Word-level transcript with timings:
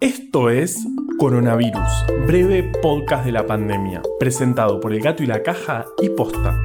Esto 0.00 0.48
es 0.48 0.82
Coronavirus, 1.18 2.06
breve 2.26 2.72
podcast 2.80 3.26
de 3.26 3.32
la 3.32 3.46
pandemia, 3.46 4.00
presentado 4.18 4.80
por 4.80 4.94
El 4.94 5.02
Gato 5.02 5.22
y 5.22 5.26
la 5.26 5.42
Caja 5.42 5.84
y 6.00 6.08
Posta. 6.08 6.58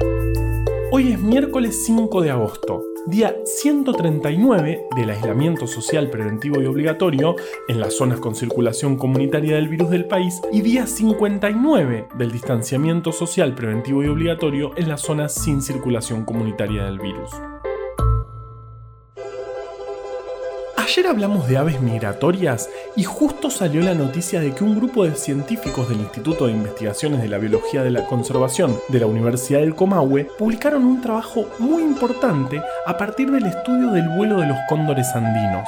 Hoy 0.90 1.12
es 1.12 1.20
miércoles 1.20 1.84
5 1.84 2.22
de 2.22 2.30
agosto, 2.30 2.82
día 3.06 3.36
139 3.44 4.86
del 4.96 5.10
aislamiento 5.10 5.66
social 5.66 6.08
preventivo 6.08 6.62
y 6.62 6.64
obligatorio 6.64 7.36
en 7.68 7.78
las 7.78 7.92
zonas 7.92 8.20
con 8.20 8.34
circulación 8.34 8.96
comunitaria 8.96 9.56
del 9.56 9.68
virus 9.68 9.90
del 9.90 10.06
país 10.06 10.40
y 10.50 10.62
día 10.62 10.86
59 10.86 12.08
del 12.16 12.32
distanciamiento 12.32 13.12
social 13.12 13.54
preventivo 13.54 14.02
y 14.02 14.08
obligatorio 14.08 14.72
en 14.78 14.88
las 14.88 15.02
zonas 15.02 15.34
sin 15.34 15.60
circulación 15.60 16.24
comunitaria 16.24 16.84
del 16.84 17.00
virus. 17.00 17.32
Ayer 20.86 21.08
hablamos 21.08 21.48
de 21.48 21.56
aves 21.56 21.80
migratorias 21.80 22.70
y 22.94 23.02
justo 23.02 23.50
salió 23.50 23.82
la 23.82 23.96
noticia 23.96 24.38
de 24.38 24.54
que 24.54 24.62
un 24.62 24.76
grupo 24.76 25.02
de 25.02 25.16
científicos 25.16 25.88
del 25.88 25.98
Instituto 25.98 26.46
de 26.46 26.52
Investigaciones 26.52 27.20
de 27.20 27.26
la 27.26 27.38
Biología 27.38 27.82
de 27.82 27.90
la 27.90 28.06
Conservación 28.06 28.78
de 28.86 29.00
la 29.00 29.06
Universidad 29.06 29.58
del 29.58 29.74
Comahue 29.74 30.28
publicaron 30.38 30.84
un 30.84 31.00
trabajo 31.00 31.48
muy 31.58 31.82
importante 31.82 32.62
a 32.86 32.96
partir 32.96 33.32
del 33.32 33.46
estudio 33.46 33.90
del 33.90 34.08
vuelo 34.10 34.40
de 34.40 34.46
los 34.46 34.58
cóndores 34.68 35.08
andinos. 35.12 35.66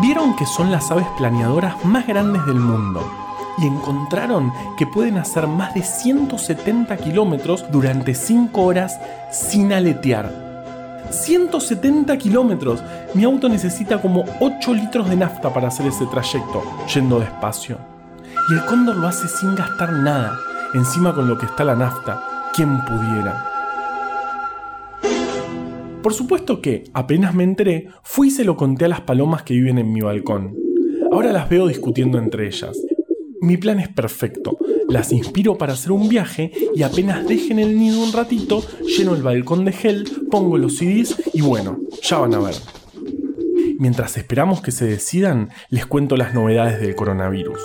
Vieron 0.00 0.34
que 0.34 0.46
son 0.46 0.72
las 0.72 0.90
aves 0.90 1.08
planeadoras 1.18 1.84
más 1.84 2.06
grandes 2.06 2.46
del 2.46 2.58
mundo 2.58 3.06
y 3.58 3.66
encontraron 3.66 4.50
que 4.78 4.86
pueden 4.86 5.18
hacer 5.18 5.46
más 5.46 5.74
de 5.74 5.82
170 5.82 6.96
kilómetros 6.96 7.70
durante 7.70 8.14
5 8.14 8.62
horas 8.62 8.98
sin 9.30 9.74
aletear 9.74 10.47
170 11.10 12.16
kilómetros. 12.18 12.82
Mi 13.14 13.24
auto 13.24 13.48
necesita 13.48 14.00
como 14.00 14.24
8 14.40 14.74
litros 14.74 15.08
de 15.08 15.16
nafta 15.16 15.52
para 15.52 15.68
hacer 15.68 15.86
ese 15.86 16.06
trayecto, 16.06 16.62
yendo 16.92 17.20
despacio. 17.20 17.78
Y 18.50 18.54
el 18.54 18.64
cóndor 18.66 18.96
lo 18.96 19.06
hace 19.06 19.28
sin 19.28 19.54
gastar 19.54 19.92
nada. 19.92 20.38
Encima 20.74 21.14
con 21.14 21.28
lo 21.28 21.38
que 21.38 21.46
está 21.46 21.64
la 21.64 21.74
nafta, 21.74 22.22
¿quién 22.54 22.80
pudiera? 22.84 23.44
Por 26.02 26.14
supuesto 26.14 26.60
que, 26.60 26.84
apenas 26.94 27.34
me 27.34 27.44
enteré, 27.44 27.88
fui 28.02 28.28
y 28.28 28.30
se 28.30 28.44
lo 28.44 28.56
conté 28.56 28.84
a 28.84 28.88
las 28.88 29.00
palomas 29.00 29.42
que 29.42 29.54
viven 29.54 29.78
en 29.78 29.92
mi 29.92 30.00
balcón. 30.00 30.54
Ahora 31.10 31.32
las 31.32 31.48
veo 31.48 31.66
discutiendo 31.66 32.18
entre 32.18 32.46
ellas. 32.46 32.76
Mi 33.40 33.56
plan 33.56 33.80
es 33.80 33.88
perfecto 33.88 34.58
las 34.88 35.12
inspiro 35.12 35.58
para 35.58 35.74
hacer 35.74 35.92
un 35.92 36.08
viaje 36.08 36.50
y 36.74 36.82
apenas 36.82 37.28
dejen 37.28 37.58
el 37.58 37.78
nido 37.78 38.00
un 38.00 38.12
ratito, 38.12 38.62
lleno 38.84 39.14
el 39.14 39.22
balcón 39.22 39.64
de 39.64 39.72
gel, 39.72 40.08
pongo 40.30 40.58
los 40.58 40.78
CDs 40.78 41.16
y 41.34 41.42
bueno, 41.42 41.78
ya 42.02 42.18
van 42.18 42.34
a 42.34 42.40
ver. 42.40 42.54
Mientras 43.78 44.16
esperamos 44.16 44.60
que 44.60 44.72
se 44.72 44.86
decidan, 44.86 45.50
les 45.68 45.86
cuento 45.86 46.16
las 46.16 46.34
novedades 46.34 46.80
del 46.80 46.96
coronavirus. 46.96 47.60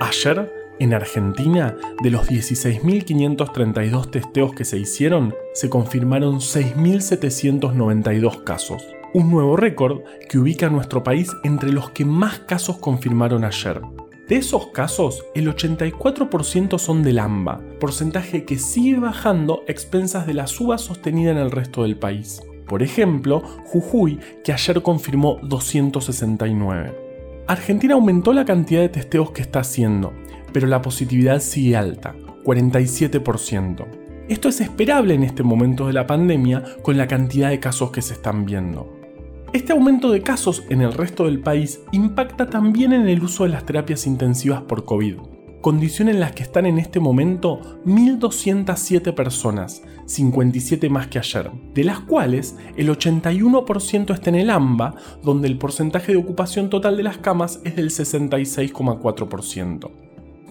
Ayer, 0.00 0.52
en 0.80 0.94
Argentina, 0.94 1.76
de 2.02 2.10
los 2.10 2.28
16.532 2.28 4.10
testeos 4.10 4.52
que 4.54 4.64
se 4.64 4.78
hicieron, 4.78 5.34
se 5.54 5.68
confirmaron 5.68 6.40
6.792 6.40 8.42
casos. 8.42 8.82
Un 9.12 9.30
nuevo 9.30 9.56
récord 9.56 10.00
que 10.28 10.38
ubica 10.38 10.68
a 10.68 10.70
nuestro 10.70 11.04
país 11.04 11.30
entre 11.44 11.70
los 11.70 11.90
que 11.90 12.04
más 12.04 12.40
casos 12.40 12.78
confirmaron 12.78 13.44
ayer. 13.44 13.80
De 14.30 14.36
esos 14.36 14.68
casos, 14.68 15.24
el 15.34 15.52
84% 15.52 16.78
son 16.78 17.02
del 17.02 17.18
AMBA, 17.18 17.60
porcentaje 17.80 18.44
que 18.44 18.60
sigue 18.60 19.00
bajando 19.00 19.64
a 19.66 19.72
expensas 19.72 20.24
de 20.24 20.34
la 20.34 20.46
suba 20.46 20.78
sostenida 20.78 21.32
en 21.32 21.36
el 21.36 21.50
resto 21.50 21.82
del 21.82 21.96
país. 21.96 22.40
Por 22.68 22.84
ejemplo, 22.84 23.40
Jujuy, 23.64 24.20
que 24.44 24.52
ayer 24.52 24.82
confirmó 24.82 25.40
269. 25.42 26.94
Argentina 27.48 27.94
aumentó 27.94 28.32
la 28.32 28.44
cantidad 28.44 28.82
de 28.82 28.88
testeos 28.88 29.32
que 29.32 29.42
está 29.42 29.58
haciendo, 29.58 30.12
pero 30.52 30.68
la 30.68 30.80
positividad 30.80 31.40
sigue 31.40 31.76
alta, 31.76 32.14
47%. 32.44 33.84
Esto 34.28 34.48
es 34.48 34.60
esperable 34.60 35.14
en 35.14 35.24
este 35.24 35.42
momento 35.42 35.88
de 35.88 35.92
la 35.92 36.06
pandemia 36.06 36.62
con 36.82 36.96
la 36.96 37.08
cantidad 37.08 37.48
de 37.48 37.58
casos 37.58 37.90
que 37.90 38.00
se 38.00 38.14
están 38.14 38.44
viendo. 38.44 38.99
Este 39.52 39.72
aumento 39.72 40.12
de 40.12 40.22
casos 40.22 40.62
en 40.68 40.80
el 40.80 40.92
resto 40.92 41.24
del 41.24 41.40
país 41.40 41.80
impacta 41.90 42.48
también 42.48 42.92
en 42.92 43.08
el 43.08 43.20
uso 43.20 43.42
de 43.42 43.50
las 43.50 43.66
terapias 43.66 44.06
intensivas 44.06 44.62
por 44.62 44.84
COVID, 44.84 45.16
condición 45.60 46.08
en 46.08 46.20
las 46.20 46.32
que 46.32 46.44
están 46.44 46.66
en 46.66 46.78
este 46.78 47.00
momento 47.00 47.60
1.207 47.84 49.12
personas, 49.12 49.82
57 50.06 50.88
más 50.88 51.08
que 51.08 51.18
ayer, 51.18 51.50
de 51.74 51.82
las 51.82 51.98
cuales 51.98 52.54
el 52.76 52.90
81% 52.90 54.14
está 54.14 54.30
en 54.30 54.36
el 54.36 54.50
AMBA, 54.50 54.94
donde 55.24 55.48
el 55.48 55.58
porcentaje 55.58 56.12
de 56.12 56.18
ocupación 56.18 56.70
total 56.70 56.96
de 56.96 57.02
las 57.02 57.18
camas 57.18 57.60
es 57.64 57.74
del 57.74 57.90
66,4%. 57.90 59.90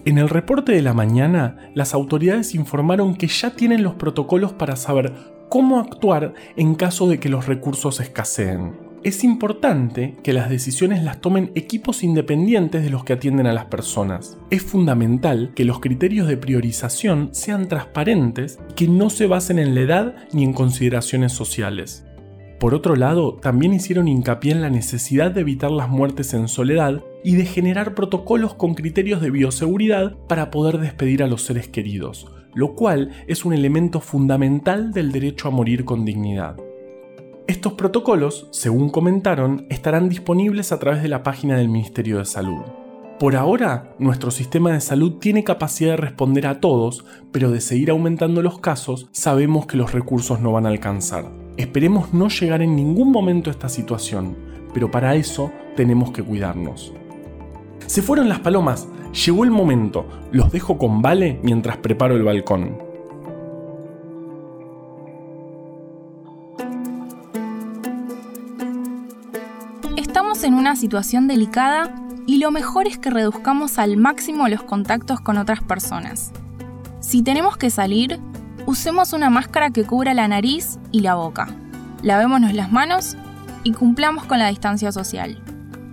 En 0.04 0.18
el 0.18 0.28
reporte 0.28 0.72
de 0.72 0.82
la 0.82 0.92
mañana, 0.92 1.70
las 1.74 1.94
autoridades 1.94 2.54
informaron 2.54 3.14
que 3.14 3.28
ya 3.28 3.56
tienen 3.56 3.82
los 3.82 3.94
protocolos 3.94 4.52
para 4.52 4.76
saber 4.76 5.14
cómo 5.48 5.80
actuar 5.80 6.34
en 6.56 6.74
caso 6.74 7.08
de 7.08 7.18
que 7.18 7.30
los 7.30 7.46
recursos 7.46 7.98
escaseen 8.00 8.79
es 9.02 9.24
importante 9.24 10.16
que 10.22 10.34
las 10.34 10.50
decisiones 10.50 11.02
las 11.02 11.20
tomen 11.20 11.52
equipos 11.54 12.02
independientes 12.02 12.82
de 12.82 12.90
los 12.90 13.04
que 13.04 13.14
atienden 13.14 13.46
a 13.46 13.52
las 13.52 13.64
personas. 13.66 14.36
Es 14.50 14.62
fundamental 14.62 15.52
que 15.54 15.64
los 15.64 15.80
criterios 15.80 16.28
de 16.28 16.36
priorización 16.36 17.30
sean 17.32 17.68
transparentes 17.68 18.58
y 18.70 18.74
que 18.74 18.88
no 18.88 19.08
se 19.08 19.26
basen 19.26 19.58
en 19.58 19.74
la 19.74 19.80
edad 19.80 20.14
ni 20.32 20.44
en 20.44 20.52
consideraciones 20.52 21.32
sociales. 21.32 22.04
Por 22.58 22.74
otro 22.74 22.94
lado, 22.94 23.38
también 23.40 23.72
hicieron 23.72 24.06
hincapié 24.06 24.52
en 24.52 24.60
la 24.60 24.68
necesidad 24.68 25.30
de 25.30 25.40
evitar 25.40 25.70
las 25.70 25.88
muertes 25.88 26.34
en 26.34 26.46
soledad 26.46 27.02
y 27.24 27.36
de 27.36 27.46
generar 27.46 27.94
protocolos 27.94 28.52
con 28.52 28.74
criterios 28.74 29.22
de 29.22 29.30
bioseguridad 29.30 30.14
para 30.28 30.50
poder 30.50 30.78
despedir 30.78 31.22
a 31.22 31.26
los 31.26 31.42
seres 31.42 31.68
queridos, 31.68 32.30
lo 32.52 32.74
cual 32.74 33.12
es 33.28 33.46
un 33.46 33.54
elemento 33.54 34.00
fundamental 34.00 34.92
del 34.92 35.10
derecho 35.10 35.48
a 35.48 35.52
morir 35.52 35.86
con 35.86 36.04
dignidad. 36.04 36.56
Estos 37.50 37.72
protocolos, 37.72 38.46
según 38.52 38.90
comentaron, 38.90 39.66
estarán 39.70 40.08
disponibles 40.08 40.70
a 40.70 40.78
través 40.78 41.02
de 41.02 41.08
la 41.08 41.24
página 41.24 41.56
del 41.56 41.68
Ministerio 41.68 42.18
de 42.18 42.24
Salud. 42.24 42.60
Por 43.18 43.34
ahora, 43.34 43.92
nuestro 43.98 44.30
sistema 44.30 44.70
de 44.70 44.80
salud 44.80 45.14
tiene 45.18 45.42
capacidad 45.42 45.90
de 45.90 45.96
responder 45.96 46.46
a 46.46 46.60
todos, 46.60 47.04
pero 47.32 47.50
de 47.50 47.60
seguir 47.60 47.90
aumentando 47.90 48.40
los 48.40 48.60
casos, 48.60 49.08
sabemos 49.10 49.66
que 49.66 49.76
los 49.76 49.90
recursos 49.90 50.38
no 50.38 50.52
van 50.52 50.64
a 50.64 50.68
alcanzar. 50.68 51.24
Esperemos 51.56 52.14
no 52.14 52.28
llegar 52.28 52.62
en 52.62 52.76
ningún 52.76 53.10
momento 53.10 53.50
a 53.50 53.52
esta 53.52 53.68
situación, 53.68 54.36
pero 54.72 54.92
para 54.92 55.16
eso 55.16 55.50
tenemos 55.74 56.12
que 56.12 56.22
cuidarnos. 56.22 56.92
Se 57.86 58.00
fueron 58.00 58.28
las 58.28 58.38
palomas, 58.38 58.86
llegó 59.26 59.42
el 59.42 59.50
momento, 59.50 60.06
los 60.30 60.52
dejo 60.52 60.78
con 60.78 61.02
Vale 61.02 61.40
mientras 61.42 61.78
preparo 61.78 62.14
el 62.14 62.22
balcón. 62.22 62.89
En 70.44 70.54
una 70.54 70.76
situación 70.76 71.26
delicada 71.26 71.94
y 72.26 72.38
lo 72.38 72.50
mejor 72.50 72.86
es 72.86 72.98
que 72.98 73.10
reduzcamos 73.10 73.78
al 73.78 73.96
máximo 73.96 74.48
los 74.48 74.62
contactos 74.62 75.20
con 75.20 75.36
otras 75.38 75.62
personas. 75.62 76.32
Si 77.00 77.22
tenemos 77.22 77.56
que 77.56 77.70
salir, 77.70 78.18
usemos 78.66 79.12
una 79.12 79.28
máscara 79.28 79.70
que 79.70 79.84
cubra 79.84 80.14
la 80.14 80.28
nariz 80.28 80.78
y 80.92 81.00
la 81.00 81.14
boca. 81.14 81.48
Lavémonos 82.02 82.54
las 82.54 82.72
manos 82.72 83.16
y 83.64 83.72
cumplamos 83.72 84.24
con 84.24 84.38
la 84.38 84.48
distancia 84.48 84.92
social. 84.92 85.42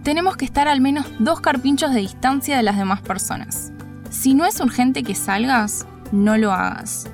Tenemos 0.04 0.38
que 0.38 0.46
estar 0.46 0.68
al 0.68 0.82
menos 0.82 1.06
dos 1.20 1.42
carpinchos 1.42 1.94
de 1.94 2.02
distancia 2.02 2.58
de 2.58 2.64
las 2.64 2.78
demás 2.78 3.02
personas. 3.02 3.72
Si 4.10 4.34
no 4.34 4.46
es 4.46 4.60
urgente 4.60 5.04
que 5.04 5.16
salgas, 5.16 5.86
no 6.12 6.38
lo 6.38 6.52
hagas. 6.54 7.08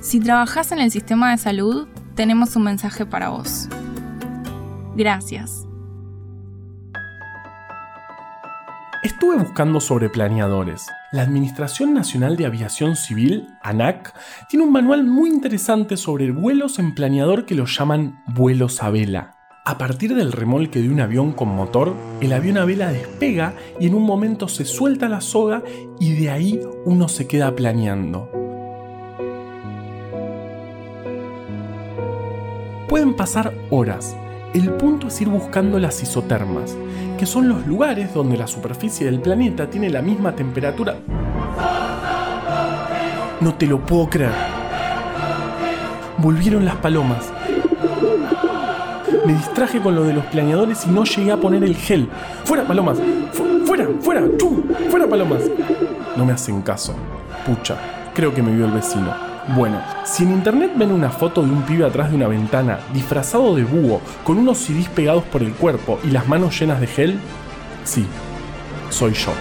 Si 0.00 0.20
trabajas 0.20 0.72
en 0.72 0.78
el 0.78 0.90
sistema 0.90 1.32
de 1.32 1.38
salud, 1.38 1.88
tenemos 2.14 2.54
un 2.54 2.64
mensaje 2.64 3.06
para 3.06 3.30
vos. 3.30 3.68
Gracias. 4.94 5.67
Estuve 9.08 9.38
buscando 9.38 9.80
sobre 9.80 10.10
planeadores. 10.10 10.86
La 11.12 11.22
Administración 11.22 11.94
Nacional 11.94 12.36
de 12.36 12.44
Aviación 12.44 12.94
Civil, 12.94 13.48
ANAC, 13.62 14.12
tiene 14.50 14.66
un 14.66 14.70
manual 14.70 15.02
muy 15.02 15.30
interesante 15.30 15.96
sobre 15.96 16.30
vuelos 16.30 16.78
en 16.78 16.94
planeador 16.94 17.46
que 17.46 17.54
lo 17.54 17.64
llaman 17.64 18.22
vuelos 18.26 18.82
a 18.82 18.90
vela. 18.90 19.34
A 19.64 19.78
partir 19.78 20.14
del 20.14 20.30
remolque 20.30 20.82
de 20.82 20.90
un 20.90 21.00
avión 21.00 21.32
con 21.32 21.48
motor, 21.48 21.94
el 22.20 22.34
avión 22.34 22.58
a 22.58 22.66
vela 22.66 22.92
despega 22.92 23.54
y 23.80 23.86
en 23.86 23.94
un 23.94 24.02
momento 24.02 24.46
se 24.46 24.66
suelta 24.66 25.08
la 25.08 25.22
soga 25.22 25.62
y 25.98 26.12
de 26.12 26.28
ahí 26.28 26.60
uno 26.84 27.08
se 27.08 27.26
queda 27.26 27.56
planeando. 27.56 28.30
Pueden 32.90 33.16
pasar 33.16 33.54
horas. 33.70 34.14
El 34.54 34.70
punto 34.70 35.08
es 35.08 35.20
ir 35.20 35.28
buscando 35.28 35.78
las 35.78 36.02
isotermas, 36.02 36.74
que 37.18 37.26
son 37.26 37.48
los 37.48 37.66
lugares 37.66 38.14
donde 38.14 38.38
la 38.38 38.46
superficie 38.46 39.04
del 39.04 39.20
planeta 39.20 39.68
tiene 39.68 39.90
la 39.90 40.00
misma 40.00 40.32
temperatura. 40.32 40.96
No 43.40 43.54
te 43.54 43.66
lo 43.66 43.78
puedo 43.84 44.08
creer. 44.08 44.32
Volvieron 46.16 46.64
las 46.64 46.76
palomas. 46.76 47.30
Me 49.26 49.34
distraje 49.34 49.80
con 49.80 49.94
lo 49.94 50.04
de 50.04 50.14
los 50.14 50.24
planeadores 50.26 50.86
y 50.86 50.90
no 50.90 51.04
llegué 51.04 51.30
a 51.30 51.36
poner 51.36 51.62
el 51.62 51.76
gel. 51.76 52.08
¡Fuera, 52.44 52.66
palomas! 52.66 52.98
¡Fuera, 53.66 53.86
fuera! 54.00 54.22
¡Chum! 54.38 54.62
¡Fuera, 54.88 55.06
palomas! 55.06 55.42
No 56.16 56.24
me 56.24 56.32
hacen 56.32 56.62
caso. 56.62 56.94
Pucha, 57.44 57.76
creo 58.14 58.34
que 58.34 58.42
me 58.42 58.54
vio 58.54 58.64
el 58.64 58.72
vecino. 58.72 59.27
Bueno, 59.54 59.80
si 60.04 60.24
en 60.24 60.32
internet 60.32 60.72
ven 60.76 60.92
una 60.92 61.08
foto 61.08 61.42
de 61.42 61.50
un 61.50 61.62
pibe 61.62 61.86
atrás 61.86 62.10
de 62.10 62.16
una 62.16 62.28
ventana, 62.28 62.80
disfrazado 62.92 63.56
de 63.56 63.64
búho, 63.64 64.02
con 64.22 64.36
unos 64.36 64.58
CDs 64.58 64.88
pegados 64.90 65.24
por 65.24 65.42
el 65.42 65.52
cuerpo 65.52 65.98
y 66.04 66.08
las 66.08 66.28
manos 66.28 66.58
llenas 66.60 66.80
de 66.80 66.86
gel, 66.86 67.18
sí, 67.82 68.06
soy 68.90 69.14
yo. 69.14 69.32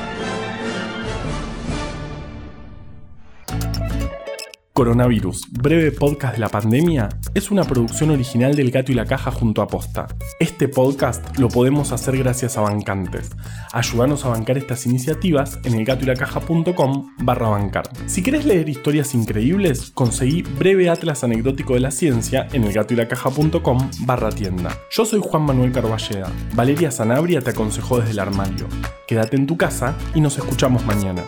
Coronavirus, 4.78 5.48
breve 5.54 5.92
podcast 5.92 6.36
de 6.36 6.40
la 6.40 6.50
pandemia, 6.50 7.10
es 7.34 7.50
una 7.50 7.64
producción 7.64 8.12
original 8.12 8.54
del 8.54 8.70
Gato 8.70 8.92
y 8.92 8.96
la 8.96 9.08
Caja 9.08 9.32
junto 9.32 9.64
a 9.64 9.68
Posta. 9.68 10.06
Este 10.40 10.68
podcast 10.68 11.36
lo 11.40 11.48
podemos 11.48 11.92
hacer 11.92 12.16
gracias 12.16 12.60
a 12.60 12.62
bancantes. 12.62 13.32
Ayúdanos 13.74 14.24
a 14.24 14.30
bancar 14.30 14.56
estas 14.60 14.86
iniciativas 14.86 15.58
en 15.64 15.74
elgatoylacaja.com 15.74 17.16
barra 17.24 17.50
bancar. 17.50 17.90
Si 18.06 18.22
querés 18.22 18.46
leer 18.46 18.70
historias 18.70 19.16
increíbles, 19.16 19.90
conseguí 19.96 20.44
Breve 20.44 20.92
Atlas 20.92 21.24
Anecdótico 21.24 21.74
de 21.74 21.80
la 21.80 21.90
Ciencia 21.90 22.48
en 22.54 22.66
elgatoylacaja.com 22.66 23.90
barra 24.02 24.30
tienda. 24.30 24.78
Yo 24.92 25.06
soy 25.06 25.22
Juan 25.24 25.42
Manuel 25.42 25.72
Carballeda. 25.72 26.32
Valeria 26.54 26.92
Sanabria 26.92 27.42
te 27.42 27.50
aconsejó 27.50 27.98
desde 27.98 28.12
el 28.12 28.20
armario. 28.20 28.68
Quédate 29.08 29.38
en 29.38 29.48
tu 29.48 29.58
casa 29.58 29.96
y 30.14 30.22
nos 30.22 30.38
escuchamos 30.38 30.86
mañana. 30.86 31.24